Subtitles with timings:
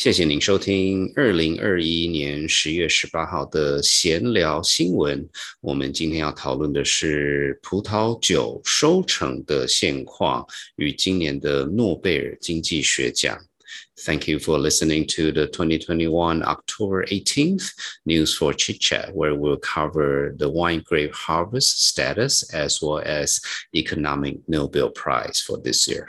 [0.00, 5.26] 谢谢您收听二零二一年十月十八号的闲聊新闻。
[5.62, 13.38] 我们今天要讨论的是葡萄酒收成的现况与今年的诺贝尔经济学奖。
[14.04, 17.72] Thank you for listening to the 2021 October 18th
[18.04, 23.40] News for Chit Chat, where we'll cover the wine grape harvest status as well as
[23.74, 26.06] economic Nobel Prize for this year.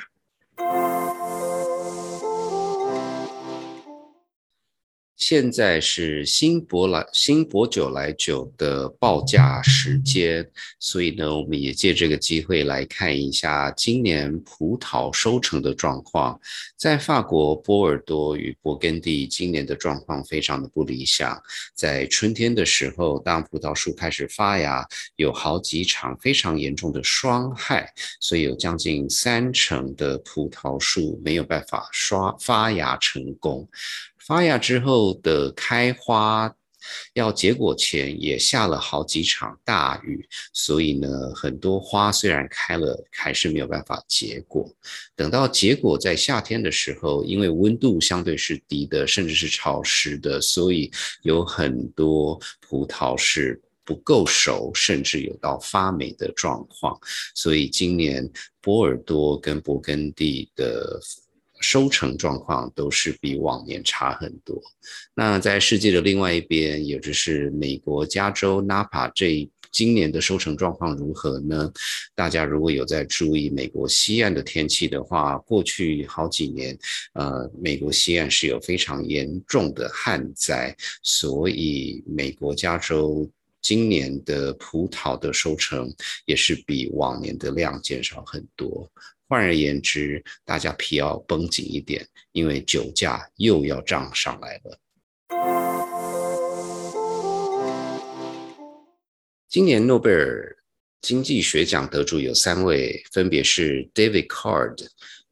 [5.32, 10.46] 现在是新博来新博酒来酒的报价时间，
[10.78, 16.38] 所以呢，我们也借这个机会来看一下今年葡萄收成的状况。
[16.76, 21.42] 在法国波尔多与勃艮第，今年的状况非常的不理想。
[21.74, 24.86] 在春天的时候，当葡萄树开始发芽，
[25.16, 33.66] 有好几场非常严重的霜害，所以有将近三成的葡萄树没有办法刷发芽成功。
[34.26, 36.54] 发芽之后的开花，
[37.14, 44.68] 要结果前也下了好几场大雨，所以呢，很多花虽然开了，还是没有办法结果。
[45.16, 50.90] 等到结果在夏天的时候，因为温度相对是低的，甚至是潮湿的，所以
[51.22, 56.96] 有很多葡萄是不够熟，甚至有到发霉的状况。
[57.34, 58.28] 所以今年
[58.60, 61.00] 波尔多跟勃艮第的。
[61.62, 64.60] 收成状况都是比往年差很多。
[65.14, 71.72] 那在世界的另外一边，也就是美国加州纳帕这今年的收成状况如何呢？
[72.14, 76.78] 大家如果有在注意美国西岸的天气的话，过去好几年，
[77.14, 83.26] 呃，美国西岸是有非常严重的旱灾，所以美国加州
[83.62, 85.88] 今年的葡萄的收成
[86.26, 88.90] 也是比往年的量减少很多。
[89.28, 94.78] 换而言之，大家皮要绷紧一点，因为酒价又要涨上来了。
[99.48, 100.56] 今年诺贝尔
[101.00, 104.88] 经济学奖得主有三位，分别是 David Card、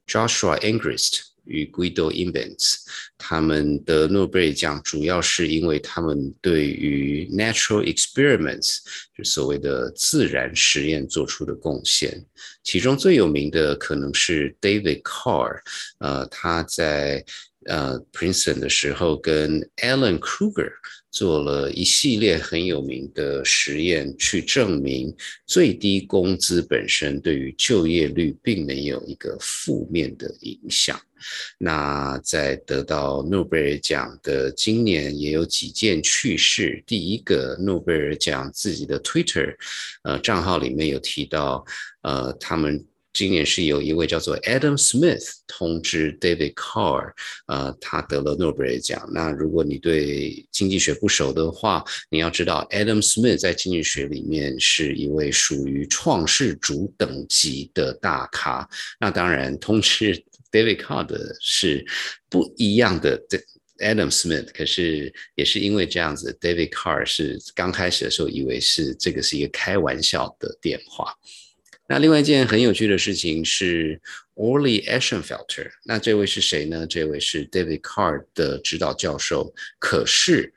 [0.06, 1.29] Joshua Angrist。
[1.50, 2.76] 与 Guido Invents，
[3.18, 8.78] 他们的诺贝尔奖主要是因为他们对于 natural experiments，
[9.16, 12.24] 就所谓的自然实验做出的贡献。
[12.62, 15.60] 其中最有名的可能是 David Carr，
[15.98, 17.24] 呃，他在
[17.66, 20.72] 呃 Princeton 的时候跟 Alan Kruger。
[21.12, 25.12] 做了一系列很有名的实验，去证明
[25.44, 31.00] 最低工资本身对于就业率并没有一个负面的影响。
[31.58, 36.80] 那在得到诺贝尔奖的今年也有几件趣事。
[36.86, 39.56] 第一个，诺贝尔奖自己的 Twitter
[40.04, 41.64] 呃账号里面有提到，
[42.02, 42.86] 呃，他们。
[43.12, 47.12] 今年是有一位叫做 Adam Smith 通知 David Carr，
[47.46, 49.08] 呃，他得了诺贝尔奖。
[49.12, 58.68] 那如果你对经济学不熟的话，你要知道 Adam Smith 在经济学里面是一位属于创世主等级的大咖。
[59.00, 60.22] 那当然，通知
[60.52, 61.84] David Carr 的是
[62.28, 63.20] 不一样的
[63.78, 71.12] Adam Smith，可是也是因为这样子，David Carr 是刚开始的时候以为是这个是一个开玩笑的电话。
[71.92, 74.00] 那另外一件很有趣的事情是
[74.36, 76.86] Orly Ashenfelter 那这位是谁呢？
[76.86, 79.52] 这位是 David Card 的指导教授。
[79.80, 80.54] 可是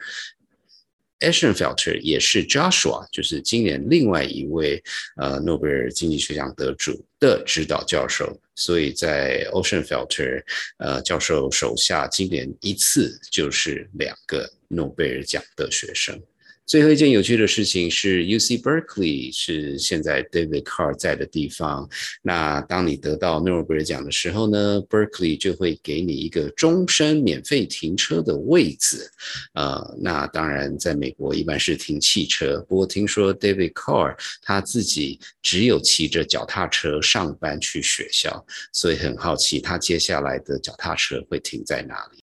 [1.22, 4.84] ，Ashenfelter 也是 Joshua，就是今年另外一位
[5.16, 8.40] 呃诺贝尔经济学奖得主的指导教授。
[8.54, 10.44] 所以在 Oceanfelter
[10.78, 16.22] 呃教授手下，今年一次就是两个诺贝尔奖的学生。
[16.66, 21.88] 最后一件有趣的事情是，U C Berkeley 是现在 David Carr 在的地方。
[22.22, 29.12] 那当你得到诺贝尔奖的时候呢，Berkeley 就会给你一个终身免费停车的位置。
[29.54, 42.23] 呃，那当然在美国一般是停汽车，不过听说 David Carr 他自己只有骑着脚踏车上班去学校，所以很好奇他接下来的脚踏车会停在哪里。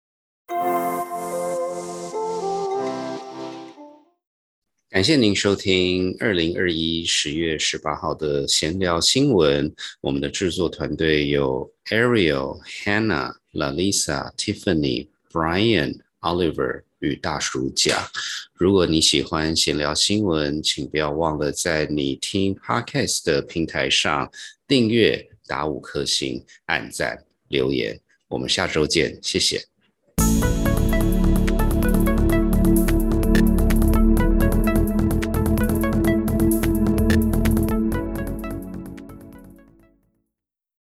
[4.94, 9.74] 感谢您收听二零二一十月十八号的闲聊新闻。
[10.02, 18.08] 我们的制作团队有 Ariel、Hannah、Lalisa、Tiffany、Brian、Oliver 与大叔甲。
[18.54, 24.32] 如果你喜欢闲聊新闻，请不要忘了在你听 Podcast 的平台上
[24.68, 28.00] 订阅、打五颗星、按赞、留言。
[28.28, 29.73] 我们下周见，谢谢。